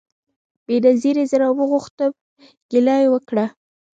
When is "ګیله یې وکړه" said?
2.71-3.45